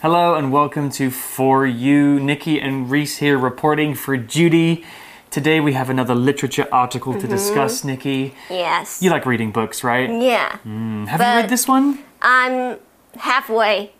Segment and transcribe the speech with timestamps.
[0.00, 2.20] Hello and welcome to For You.
[2.20, 4.84] Nikki and Reese here reporting for Judy.
[5.28, 7.30] Today we have another literature article to mm-hmm.
[7.30, 8.32] discuss, Nikki.
[8.48, 9.02] Yes.
[9.02, 10.08] You like reading books, right?
[10.08, 10.58] yeah.
[10.64, 11.08] Mm.
[11.08, 11.98] Have you but- read this one?
[12.22, 12.78] I'm
[13.16, 13.90] halfway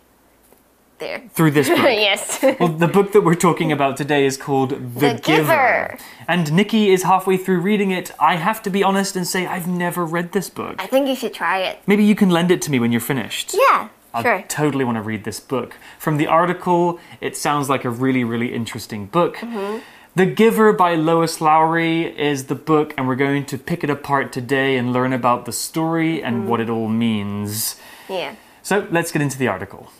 [0.99, 1.21] there.
[1.33, 1.79] Through this book.
[1.79, 2.39] yes.
[2.61, 5.97] Well, the book that we're talking about today is called The, The Giver.
[6.29, 8.13] And Nikki is halfway through reading it.
[8.21, 10.75] I have to be honest and say I've never read this book.
[10.79, 11.79] I think you should try it.
[11.87, 13.53] Maybe you can lend it to me when you're finished.
[13.53, 13.89] Yeah.
[14.13, 14.43] I sure.
[14.47, 15.75] totally want to read this book.
[15.99, 19.37] From the article, it sounds like a really, really interesting book.
[19.37, 19.79] Mm-hmm.
[20.15, 24.31] The Giver by Lois Lowry is the book, and we're going to pick it apart
[24.33, 26.47] today and learn about the story and Mm-hmm.
[26.47, 27.75] what it all means.
[28.09, 28.35] Yeah.
[28.63, 29.91] So let's get into the article.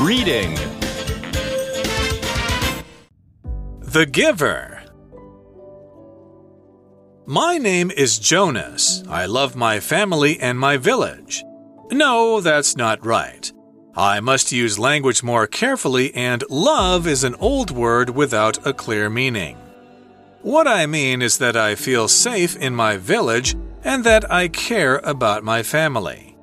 [0.00, 0.54] Reading
[3.80, 4.77] The Giver.
[7.30, 9.04] My name is Jonas.
[9.06, 11.44] I love my family and my village.
[11.92, 13.52] No, that's not right.
[13.94, 19.10] I must use language more carefully, and love is an old word without a clear
[19.10, 19.58] meaning.
[20.40, 24.96] What I mean is that I feel safe in my village and that I care
[25.04, 26.34] about my family.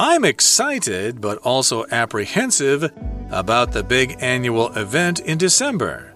[0.00, 2.90] I'm excited but also apprehensive
[3.30, 6.07] about the big annual event in December.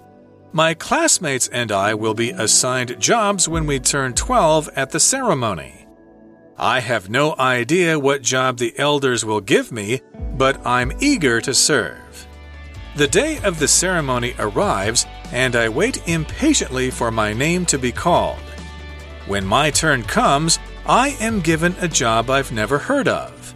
[0.55, 5.87] My classmates and I will be assigned jobs when we turn 12 at the ceremony.
[6.59, 10.03] I have no idea what job the elders will give me,
[10.37, 12.27] but I'm eager to serve.
[12.97, 17.91] The day of the ceremony arrives, and I wait impatiently for my name to be
[17.91, 18.39] called.
[19.27, 23.55] When my turn comes, I am given a job I've never heard of.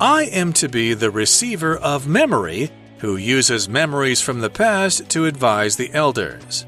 [0.00, 5.26] I am to be the receiver of memory who uses memories from the past to
[5.26, 6.66] advise the elders.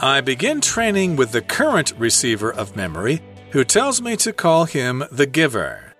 [0.00, 5.04] I begin training with the current receiver of memory who tells me to call him
[5.10, 5.94] the giver.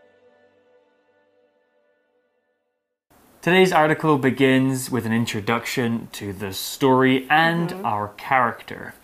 [3.40, 7.84] Today's article begins with an introduction to the story and mm-hmm.
[7.84, 8.94] our character.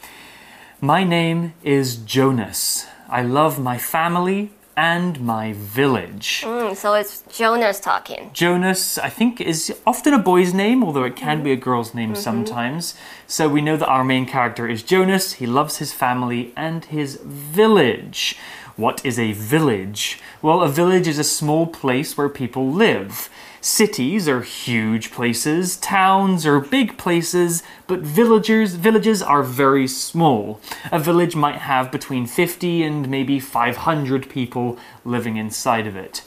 [0.81, 2.87] My name is Jonas.
[3.09, 6.43] I love my family and my village.
[6.45, 8.31] Mm, so it's Jonas talking.
[8.33, 12.15] Jonas, I think, is often a boy's name, although it can be a girl's name
[12.15, 12.95] sometimes.
[13.27, 15.35] So we know that our main character is Jonas.
[15.35, 18.37] He loves his family and his village.
[18.81, 20.21] What is a village?
[20.41, 23.29] Well, a village is a small place where people live.
[23.61, 30.63] Cities are huge places, towns are big places, but villagers villages are very small.
[30.91, 36.23] A village might have between 50 and maybe 500 people living inside of it.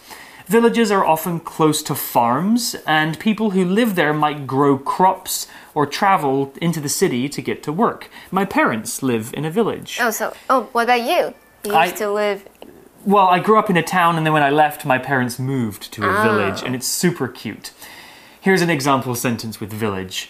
[0.45, 5.87] Villages are often close to farms, and people who live there might grow crops or
[5.87, 8.11] travel into the city to get to work.
[8.29, 9.97] My parents live in a village.
[9.99, 11.33] Oh, so oh, what about you?
[11.64, 12.40] You I- used to live.
[13.04, 15.92] Well, I grew up in a town, and then when I left, my parents moved
[15.92, 17.70] to a village, and it's super cute.
[18.40, 20.28] Here's an example sentence with village.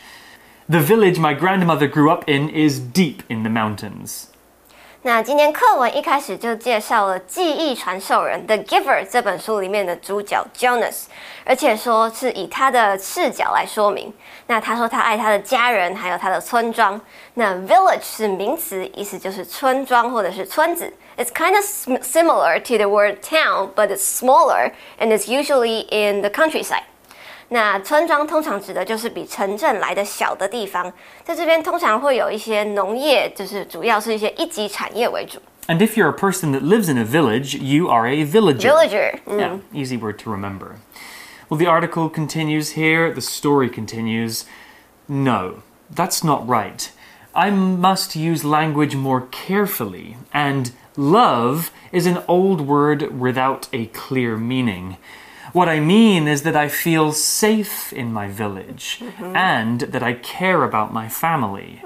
[0.68, 4.26] The village my grandmother grew up in is deep in the mountains.
[5.02, 11.04] 那今天课文一开始就介绍了《记忆传授人》The Giver 这本书里面的主角 Jonas，
[11.44, 14.12] 而且说是以他的视角来说明。
[14.46, 17.00] 那他说他爱他的家人，还有他的村庄。
[17.34, 20.92] 那 village 是名词，意思就是村庄或者是村子。
[21.16, 25.86] It's kind of sim- similar to the word town, but it's smaller and it's usually
[25.90, 26.84] in the countryside.
[27.48, 30.92] 那村庄通常指的就是比城镇来的小的地方，
[31.24, 35.40] 在这边通常会有一些农业，就是主要是一些一级产业为主。
[35.66, 38.70] And if you're a person that lives in a village, you are a villager.
[38.70, 40.76] Villager，嗯 Yeah, easy word to remember.
[41.48, 44.44] Well, the article continues here, the story continues.
[45.06, 45.62] No,
[45.94, 46.90] that's not right.
[47.32, 54.37] I must use language more carefully, and love is an old word without a clear
[54.37, 54.97] meaning.
[55.53, 60.63] What I mean is that I feel safe in my village and that I care
[60.63, 61.81] about my family.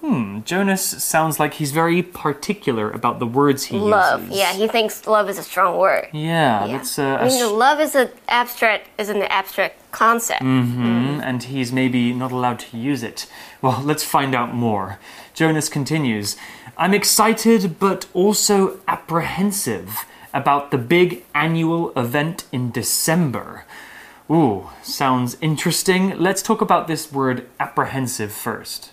[0.00, 4.20] Hmm, Jonas sounds like he's very particular about the words he love.
[4.20, 4.30] uses.
[4.30, 6.08] Love, yeah, he thinks love is a strong word.
[6.12, 6.76] Yeah, Yeah.
[6.76, 10.42] that's uh, mean, love is an abstract, is an abstract concept.
[10.42, 13.28] Mm -hmm, and he's maybe not allowed to use it.
[13.62, 14.98] Well, let's find out more.
[15.34, 16.36] Jonas continues
[16.78, 23.64] I'm excited but also apprehensive about the big annual event in December.
[24.30, 26.18] Ooh, sounds interesting.
[26.18, 28.92] Let's talk about this word apprehensive first.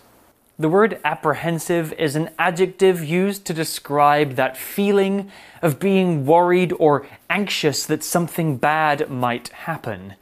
[0.57, 5.29] The word apprehensive is an adjective used to describe that feeling
[5.62, 10.13] of being worried or anxious that something bad might happen.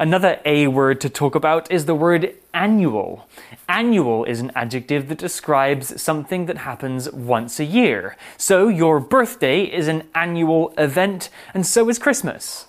[0.00, 3.20] Another A word to talk about is the word annual.
[3.66, 8.14] Annual is an adjective that describes something that happens once a year.
[8.36, 12.66] So your birthday is an annual event, and so is Christmas.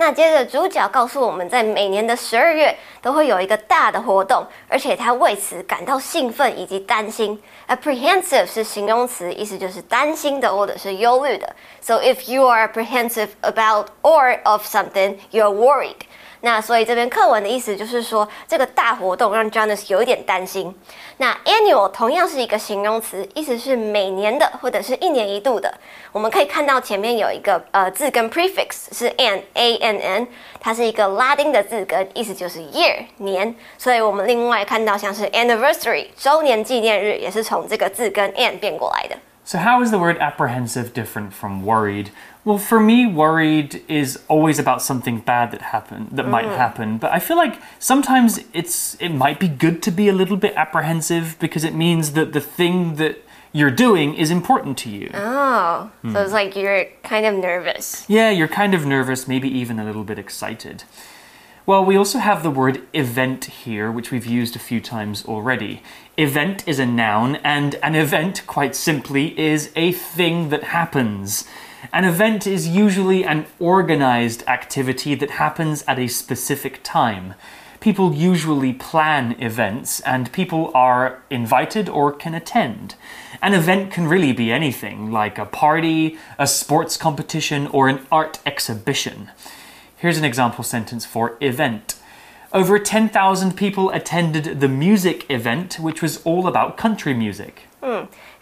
[0.00, 7.36] 那接着主角告诉我们在每年的十二月都会有一个大的活动，而且他为此感到兴奋以及担心。
[7.66, 11.54] Apprehensive 是形容词，意思就是担心的或者是忧虑的。
[11.80, 15.96] So if you are apprehensive about or of something, you're worried.
[16.45, 20.75] 那所以这边课文的意思就是说，这个大活动让 Jonas 有一点担心。
[21.15, 25.73] 那 annual 同样是一个形容词，意思是每年的或者是一年一度的。
[26.11, 30.27] 我们可以看到前面有一个呃字根 prefix 是 an a n n，
[30.59, 33.55] 它是一个拉丁的字根，意思就是 year 年。
[33.77, 39.15] 所以我们另外看到像是 anniversary 周年纪念日，也是从这个字根 an 变过来的。
[39.45, 42.11] So, how is the word apprehensive different from worried?
[42.45, 46.55] Well, for me, worried is always about something bad that happen that might mm.
[46.55, 46.97] happen.
[46.97, 50.53] But I feel like sometimes it's it might be good to be a little bit
[50.55, 55.11] apprehensive because it means that the thing that you're doing is important to you.
[55.13, 56.15] Oh, so hmm.
[56.17, 58.03] it's like you're kind of nervous.
[58.09, 60.83] Yeah, you're kind of nervous, maybe even a little bit excited.
[61.65, 65.81] Well, we also have the word event here, which we've used a few times already.
[66.17, 71.47] Event is a noun, and an event, quite simply, is a thing that happens.
[71.93, 77.33] An event is usually an organized activity that happens at a specific time.
[77.79, 82.95] People usually plan events, and people are invited or can attend.
[83.41, 88.39] An event can really be anything, like a party, a sports competition, or an art
[88.45, 89.31] exhibition.
[90.02, 91.96] Here's an example sentence for event.
[92.50, 97.64] Over 10,000 people attended the music event, which was all about country music.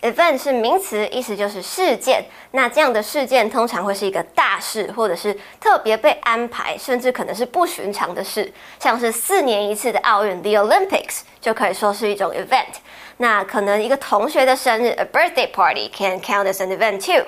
[0.02, 2.24] Event 是名词，意思就是事件。
[2.52, 12.76] 那这样的事件通常会是一个大事，或者是特别被安排，甚至可能是不寻常的事，像是四年一次的奥运 （The Olympics） 就可以说是一种 event。
[13.16, 17.26] 那可能一个同学的生日 （A birthday party） can count as an event too。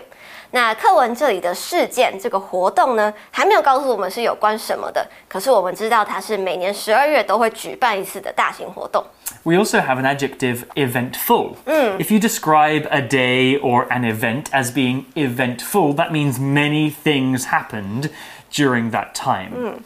[0.52, 9.04] 那课文这里的事件这个活动呢，还没有告诉我们是有关什么的，可是我们知道它是每年十二月都会举办一次的大型活动。
[9.42, 11.56] We also have an adjective eventful.
[11.66, 17.46] If you describe a day or an event as being eventful, that means many things
[17.46, 18.10] happened
[18.50, 19.82] during that time.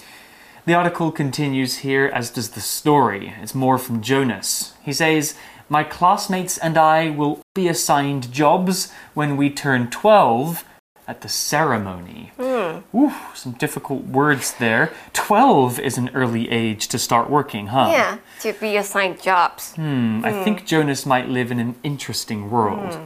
[0.64, 3.34] The article continues here, as does the story.
[3.42, 4.74] It's more from Jonas.
[4.84, 5.34] He says,
[5.69, 10.63] my classmates and I will be assigned jobs when we turn 12
[11.07, 12.31] at the ceremony.
[12.37, 12.79] Hmm.
[12.95, 14.93] Ooh, some difficult words there.
[15.13, 17.89] 12 is an early age to start working, huh?
[17.91, 19.73] Yeah, to be assigned jobs.
[19.75, 20.21] Hmm.
[20.23, 20.43] I hmm.
[20.43, 22.93] think Jonas might live in an interesting world.
[22.93, 23.05] Hmm.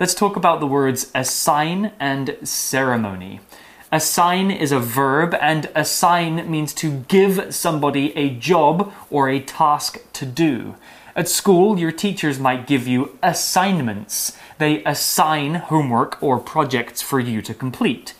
[0.00, 3.40] Let's talk about the words assign and ceremony.
[3.92, 10.00] Assign is a verb, and assign means to give somebody a job or a task
[10.14, 10.76] to do.
[11.14, 14.36] At school, your teachers might give you assignments.
[14.56, 18.14] They assign homework or projects for you to complete.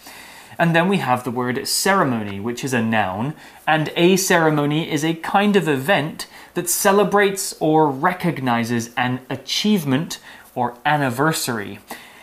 [0.58, 3.32] And then we have the word ceremony, which is a noun,
[3.66, 10.18] and a ceremony is a kind of event that celebrates or recognizes an achievement
[10.54, 11.78] or anniversary.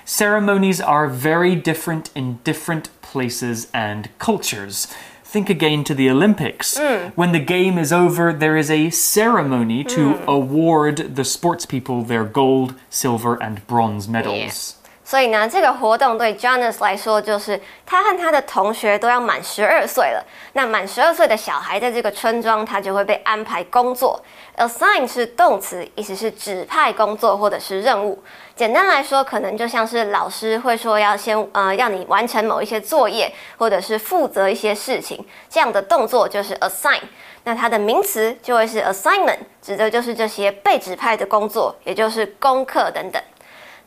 [0.05, 4.87] Ceremonies are very different in different places and cultures.
[5.29, 6.79] Think again to the Olympics.
[6.79, 7.11] Mm.
[7.15, 10.25] When the game is over, there is a ceremony to mm.
[10.25, 14.78] award the sports people their gold, silver, and bronze medals.
[15.09, 20.23] 所以呢，这个活动对 Jonas 来说，就是他和他的同学都要满十二岁了。
[20.53, 24.23] 那满十二岁的小孩在这个村庄，他就会被安排工作。
[24.55, 28.21] Assign 是动词，意思是指派工作或者是任务。
[28.55, 37.01] 简单来说，可能就像是老师会说要先呃要你完成某一些作业，或者是负责一些事情，这样的动作就是 assign。
[37.45, 43.19] 那它的名词就会是 assignment，指的就是这些被指派的工作，也就是功课等等。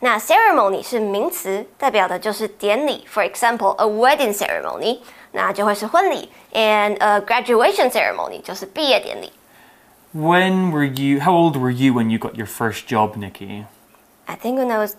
[0.02, 3.06] 那 ceremony 是名词，代表的就是典礼。
[3.12, 5.00] For example, a wedding ceremony，
[5.32, 9.32] 那就会是婚礼；and a graduation ceremony 就是毕业典礼。
[10.16, 13.66] When were you, how old were you when you got your first job, Nikki?
[14.26, 14.96] I think when I was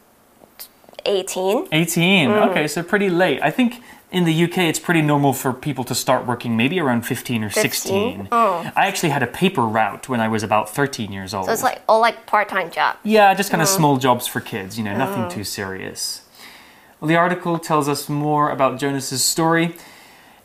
[1.04, 1.68] 18.
[1.70, 2.30] 18.
[2.50, 3.40] Okay, so pretty late.
[3.42, 3.74] I think
[4.13, 7.49] in the UK it's pretty normal for people to start working maybe around 15 or
[7.49, 8.29] 16.
[8.31, 8.71] Oh.
[8.75, 11.47] I actually had a paper route when I was about 13 years old.
[11.47, 12.97] So it's like all like part-time job.
[13.03, 13.77] yeah, just kind of mm-hmm.
[13.77, 15.31] small jobs for kids, you know, nothing mm.
[15.31, 16.21] too serious.
[17.01, 19.75] Well, the article tells us more about Jonas's story.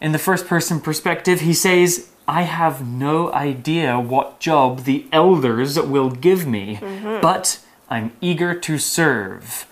[0.01, 5.79] In the first person perspective, he says, I have no idea what job the elders
[5.79, 7.21] will give me, mm-hmm.
[7.21, 7.61] but
[7.91, 9.67] I'm eager to serve.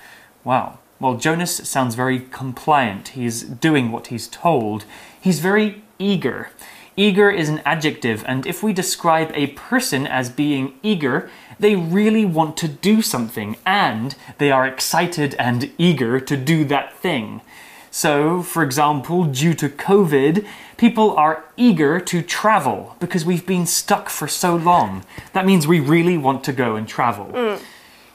[0.45, 0.79] Wow.
[0.99, 3.09] Well, Jonas sounds very compliant.
[3.09, 4.85] He's doing what he's told.
[5.21, 6.50] He's very eager.
[6.97, 11.29] Eager is an adjective, and if we describe a person as being eager,
[11.61, 16.97] they really want to do something and they are excited and eager to do that
[16.97, 17.43] thing.
[17.91, 20.47] So, for example, due to COVID,
[20.79, 25.05] people are eager to travel because we've been stuck for so long.
[25.35, 27.26] That means we really want to go and travel.
[27.26, 27.61] Mm.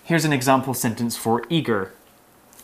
[0.04, 1.94] Here's an example sentence for eager.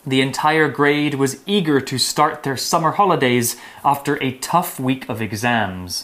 [0.06, 5.20] The entire grade was eager to start their summer holidays after a tough week of
[5.20, 6.02] exams.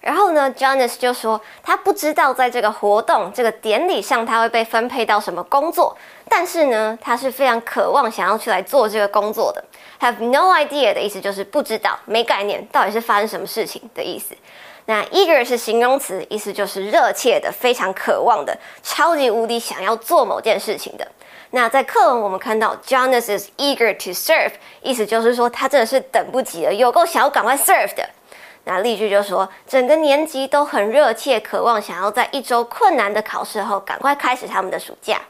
[0.00, 5.94] 然后呢，Jonas 就说他不知道在这个活动、这个典礼上他会被分配到什么工作，
[6.26, 9.62] 但是呢，他是非常渴望想要去来做这个工作的。
[10.00, 14.34] Have no idea 的意思就是不知道、没概念，到底是发生什么事情的意思。
[14.86, 21.06] 那 eager 是形容词，意思就是热切的、非常渴望的、超级无敌想要做某件事情的。
[21.51, 28.09] 那在课文我们看到 Jonas is eager to serve，意思就是说他真的是等不及了，有够想要赶快 serve 的。
[28.65, 35.21] 那例句就说，整个年级都很热切，渴望想要在一周困难的考试后赶快开始他们的暑假。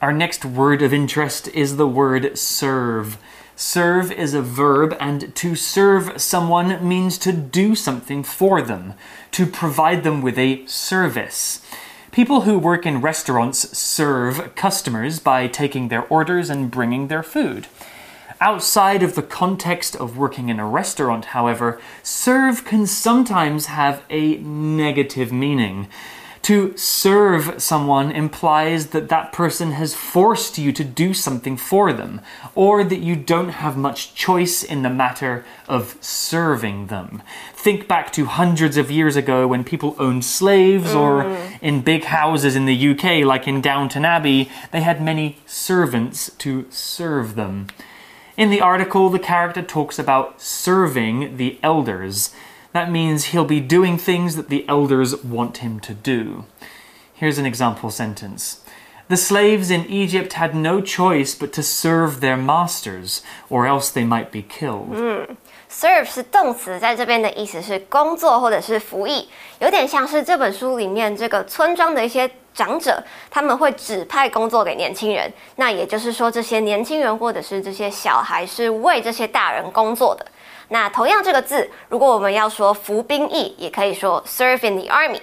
[0.00, 3.16] Our next word of interest is the word serve.
[3.54, 8.94] Serve is a verb, and to serve someone means to do something for them,
[9.32, 11.58] to provide them with a service.
[12.17, 17.67] People who work in restaurants serve customers by taking their orders and bringing their food.
[18.41, 24.37] Outside of the context of working in a restaurant, however, serve can sometimes have a
[24.37, 25.89] negative meaning.
[26.47, 32.21] To serve someone implies that that person has forced you to do something for them,
[32.55, 37.21] or that you don't have much choice in the matter of serving them.
[37.53, 41.59] Think back to hundreds of years ago when people owned slaves, or mm.
[41.61, 46.65] in big houses in the UK, like in Downton Abbey, they had many servants to
[46.69, 47.67] serve them.
[48.37, 52.33] In the article, the character talks about serving the elders.
[52.76, 56.44] That means he'll be doing things that the elders want him to do.
[57.14, 58.60] Here's an example sentence.
[59.08, 64.04] The slaves in Egypt had no choice but to serve their masters, or else they
[64.04, 64.96] might be killed.
[65.68, 69.28] serve 是动词，在这边的意思是工作或者是服役，
[69.58, 75.31] 有点像是这本书里面这个村庄的一些 长者，他们会指派工作给年轻人。
[75.57, 80.25] 那也就是说，这些年轻人或者是这些小孩是为这些大人工作的。
[80.69, 85.21] 那同样这个字，如果我们要说服兵役，也可以说 serve in the army。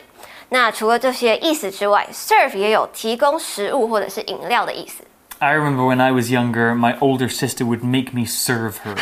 [0.50, 5.02] 那除了这些意思之外，serve 也有提供食物或者是饮料的意思。
[5.40, 8.94] I remember when I was younger, my older sister would make me serve her.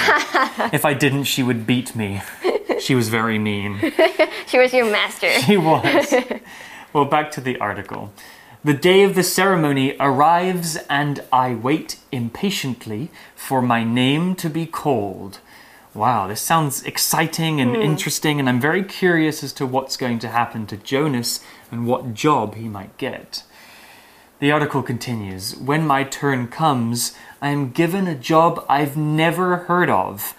[0.72, 2.22] if I didn't, she would beat me.
[2.80, 3.78] She was very mean.
[4.46, 5.30] She was your master.
[5.30, 6.14] She was.
[6.92, 8.12] Well, back to the article.
[8.64, 14.66] The day of the ceremony arrives, and I wait impatiently for my name to be
[14.66, 15.40] called.
[15.94, 17.82] Wow, this sounds exciting and hmm.
[17.82, 21.40] interesting, and I'm very curious as to what's going to happen to Jonas
[21.72, 23.42] and what job he might get.
[24.38, 29.90] The article continues When my turn comes, I am given a job I've never heard
[29.90, 30.34] of.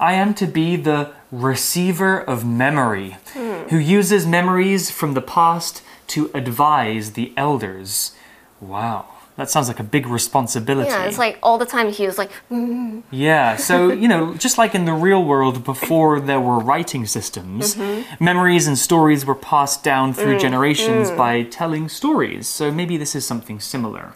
[0.00, 3.68] I am to be the receiver of memory, hmm.
[3.68, 8.12] who uses memories from the past to advise the elders.
[8.60, 10.88] Wow, that sounds like a big responsibility.
[10.88, 12.30] Yeah, it's like all the time he was like,
[13.10, 17.74] Yeah, so, you know, just like in the real world before there were writing systems,
[17.74, 18.24] mm-hmm.
[18.24, 21.16] memories and stories were passed down through mm, generations mm.
[21.16, 22.48] by telling stories.
[22.48, 24.14] So maybe this is something similar.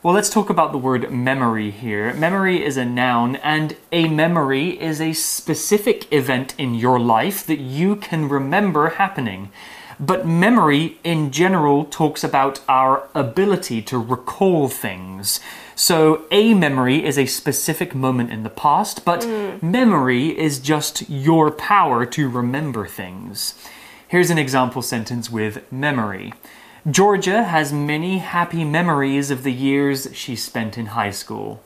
[0.00, 2.14] Well, let's talk about the word memory here.
[2.14, 7.58] Memory is a noun, and a memory is a specific event in your life that
[7.58, 9.50] you can remember happening.
[10.00, 15.40] But memory in general talks about our ability to recall things.
[15.74, 19.62] So, a memory is a specific moment in the past, but mm.
[19.62, 23.54] memory is just your power to remember things.
[24.06, 26.32] Here's an example sentence with memory.
[26.88, 31.62] Georgia has many happy memories of the years she spent in high school.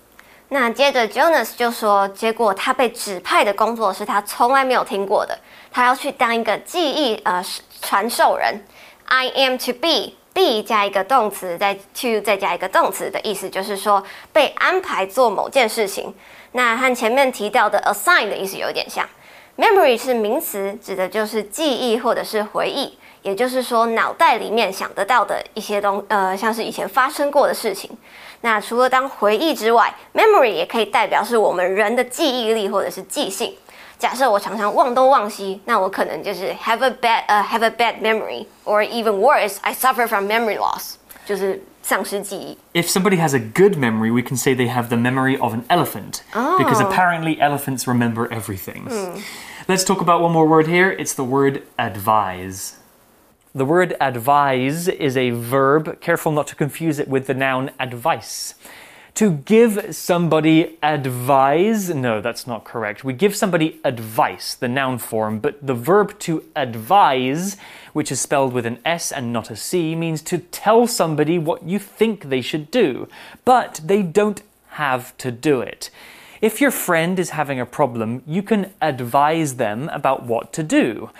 [0.52, 5.38] 那接着 Jonas 就说，结果他被指派的工作是他从来没有听过的，
[5.70, 7.42] 他要去当一个记忆呃
[7.80, 8.62] 传授人。
[9.06, 16.14] I am to be be 加一个动词，再 to 再加一个动词的意思就是说被安排做某件事情。
[16.52, 19.08] 那和前面提到的 assign 的意思有点像。
[19.56, 27.90] Memory 是名词，指的就是记忆或者是回忆，也就是说脑袋里面想得到的一些东呃，像是以前发生过的事情。
[28.41, 33.53] 那除了当回忆之外，memory 也可以代表是我们人的记忆力或者是记性。
[33.97, 40.93] 假设我常常忘东忘西，那我可能就是 have a bad 呃、have a bad memory，or even worse，I suffer from memory loss，
[41.25, 42.57] 就是丧失记忆。
[42.79, 45.63] If somebody has a good memory, we can say they have the memory of an
[45.69, 46.21] elephant.
[46.31, 48.87] Because apparently elephants remember everything.
[49.67, 50.91] Let's talk about one more word here.
[50.91, 52.73] It's the word advise.
[53.54, 56.00] The word advise is a verb.
[56.00, 58.54] Careful not to confuse it with the noun advice.
[59.16, 63.04] To give somebody advise, no, that's not correct.
[63.04, 67.58] We give somebody advice, the noun form, but the verb to advise,
[67.92, 71.62] which is spelled with an S and not a C, means to tell somebody what
[71.62, 73.06] you think they should do,
[73.44, 74.40] but they don't
[74.70, 75.90] have to do it.
[76.40, 81.10] If your friend is having a problem, you can advise them about what to do.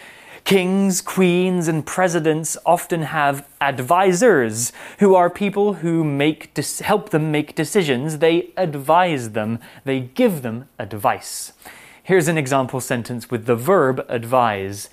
[0.44, 6.52] Kings, queens, and presidents often have advisors, who are people who make
[6.86, 8.20] help them make decisions.
[8.20, 11.52] They advise them, they give them advice.
[12.02, 14.90] Here's an example sentence with the verb advise.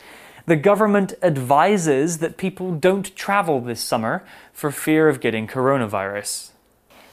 [0.47, 6.51] The government advises that people don't travel this summer for fear of getting coronavirus.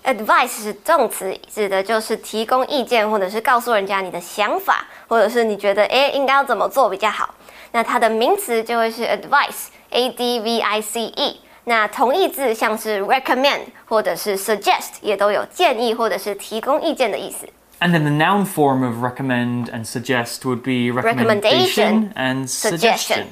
[0.04, 7.35] Advice 是动词，指的就是提供意见，或者是告诉人家你的想法，或者是你觉得诶应该要怎么做比较好。
[7.76, 11.40] 那它的名词就会是 advice，a d v i c e。
[11.66, 17.48] 那同义字像是 recommend 或者是 suggest，也都有建议或者是提供意见的意思。
[17.80, 23.26] And then the noun form of recommend and suggest would be recommendation, recommendation and suggestion.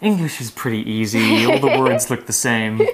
[0.00, 1.44] English is pretty easy.
[1.44, 2.86] All the words look the same.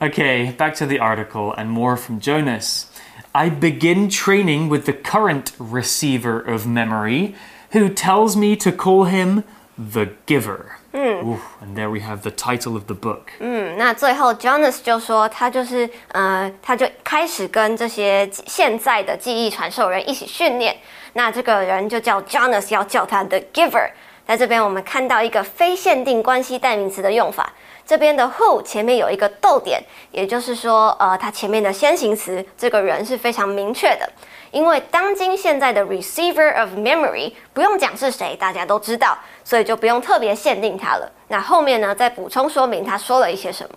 [0.00, 2.86] Okay, back to the article and more from Jonas.
[3.34, 7.34] I begin training with the current receiver of memory,
[7.70, 9.44] who tells me to call him
[9.77, 10.65] the Giver.
[10.93, 13.21] 嗯 and there we have the title of the book.
[13.39, 20.75] 嗯，那最后 Jonas 就说，他就是呃，他就开始跟这些现在的记忆传授人一起训练。
[21.13, 23.91] 那这个人就叫 Jonas，要叫他 The Giver。
[24.26, 27.52] 在这边我们看到一个非限定关系代名词的用法。
[27.84, 34.08] 这边的 who 前面有一个逗点，也就是说，呃，它前面的先行词这个人是非常明确的。
[34.52, 41.10] 因为当今现在的 receiver of memory 不用讲是谁，大家都知道，所以就不用特别限定它了。
[41.28, 43.74] 那后面呢，再补充说明他说了一些什么。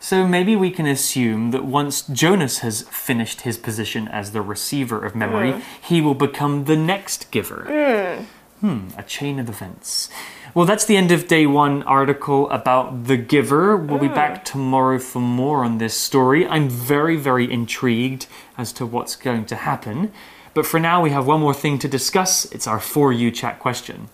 [0.00, 5.02] So maybe we can assume that once Jonas has finished his position as the receiver
[5.02, 5.60] of memory, mm.
[5.82, 7.66] he will become the next giver.
[7.68, 8.26] Mm.
[8.61, 10.09] Hmm, a chain of events.
[10.53, 13.75] Well, that's the end of day one article about the giver.
[13.75, 14.43] We'll be back mm.
[14.45, 16.47] tomorrow for more on this story.
[16.47, 18.27] I'm very, very intrigued
[18.57, 20.13] as to what's going to happen.
[20.53, 22.45] But for now, we have one more thing to discuss.
[22.53, 24.07] It's our For You chat question.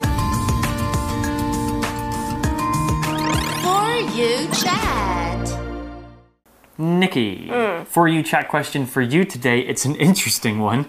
[0.00, 0.08] For
[4.16, 5.60] You chat.
[6.78, 7.86] Nikki, mm.
[7.86, 9.60] For You chat question for you today.
[9.60, 10.86] It's an interesting one.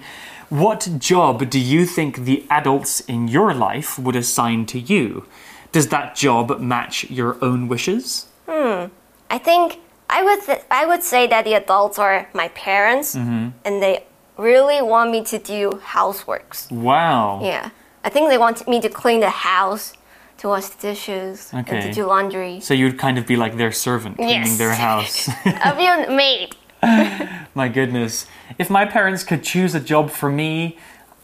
[0.49, 5.25] What job do you think the adults in your life would assign to you?
[5.71, 8.27] Does that job match your own wishes?
[8.47, 8.85] Hmm.
[9.29, 9.79] I think
[10.09, 13.51] I would I would say that the adults are my parents, mm -hmm.
[13.65, 14.03] and they
[14.37, 16.67] really want me to do houseworks.
[16.71, 17.39] Wow.
[17.41, 17.69] Yeah,
[18.03, 19.93] I think they want me to clean the house,
[20.37, 21.77] to wash the dishes, okay.
[21.77, 22.59] and to do laundry.
[22.61, 24.57] So you'd kind of be like their servant, cleaning yes.
[24.57, 25.31] their house.
[25.63, 26.55] I'll be a maid.
[27.55, 28.27] My goodness.
[28.59, 30.77] If my parents could choose a job for me,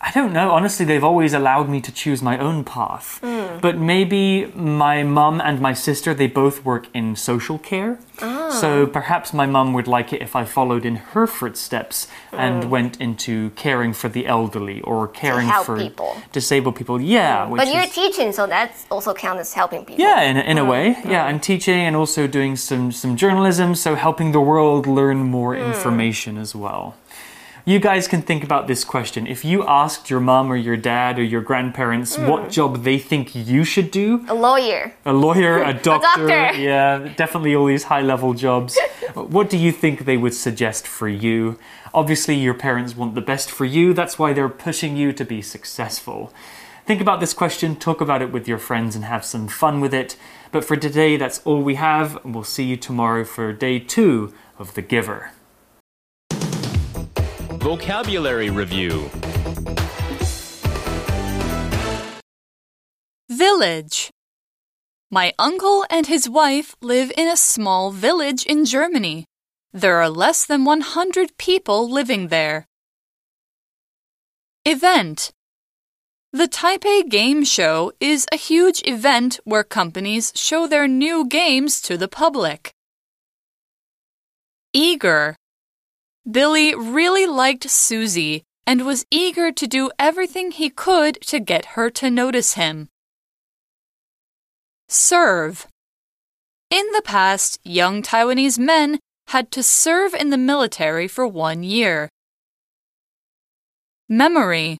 [0.04, 0.50] I don't know.
[0.52, 3.20] Honestly, they've always allowed me to choose my own path.
[3.22, 3.62] Mm.
[3.62, 8.00] But maybe my mum and my sister, they both work in social care.
[8.20, 8.50] Oh.
[8.50, 12.70] So perhaps my mum would like it if I followed in her footsteps and mm.
[12.70, 16.18] went into caring for the elderly or caring for people.
[16.32, 17.00] disabled people.
[17.00, 17.46] Yeah.
[17.46, 17.58] Mm.
[17.58, 20.04] But you're is, teaching, so that also counts as helping people.
[20.04, 20.98] Yeah, in, in a way.
[21.06, 25.56] Yeah, I'm teaching and also doing some, some journalism, so helping the world learn more
[25.56, 26.96] information as well
[27.66, 29.28] you guys can think about this question.
[29.28, 32.28] If you asked your mom or your dad or your grandparents mm.
[32.28, 36.60] what job they think you should do, a lawyer, a lawyer, a doctor, a doctor.
[36.60, 38.80] yeah, definitely all these high level jobs.
[39.14, 41.60] what do you think they would suggest for you?
[41.94, 43.94] Obviously, your parents want the best for you.
[43.94, 46.34] That's why they're pushing you to be successful.
[46.86, 49.94] Think about this question, talk about it with your friends, and have some fun with
[49.94, 50.16] it.
[50.52, 52.18] But for today, that's all we have.
[52.24, 55.32] and We'll see you tomorrow for day two of The Giver.
[57.62, 59.08] Vocabulary Review
[63.30, 64.10] Village
[65.12, 69.26] My uncle and his wife live in a small village in Germany.
[69.72, 72.66] There are less than 100 people living there.
[74.66, 75.30] Event
[76.34, 81.96] The Taipei Game Show is a huge event where companies show their new games to
[81.96, 82.72] the public.
[84.74, 85.36] Eager
[86.30, 91.90] Billy really liked Susie and was eager to do everything he could to get her
[91.90, 92.90] to notice him.
[94.88, 95.68] Serve.
[96.70, 102.10] In the past, young Taiwanese men had to serve in the military for one year.
[104.08, 104.78] Memory.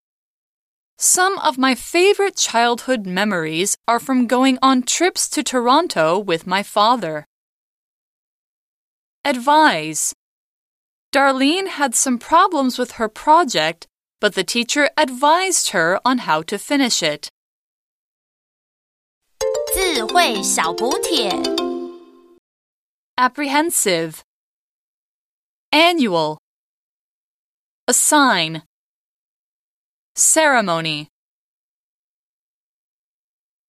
[0.98, 6.62] Some of my favorite childhood memories are from going on trips to Toronto with my
[6.62, 7.26] father.
[9.26, 10.14] Advise.
[11.13, 13.87] Darlene had some problems with her project,
[14.21, 17.29] but the teacher advised her on how to finish it.
[19.75, 21.31] 智慧小补帖
[23.19, 24.23] Apprehensive.
[25.73, 26.39] Annual.
[27.89, 28.63] Assign.
[30.15, 31.09] Ceremony.